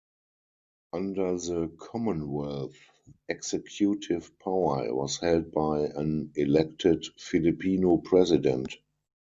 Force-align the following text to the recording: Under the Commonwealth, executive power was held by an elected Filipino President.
Under 0.93 1.37
the 1.37 1.67
Commonwealth, 1.77 2.75
executive 3.29 4.31
power 4.39 4.91
was 4.95 5.17
held 5.19 5.51
by 5.51 5.81
an 5.95 6.31
elected 6.35 7.05
Filipino 7.19 7.97
President. 7.97 8.77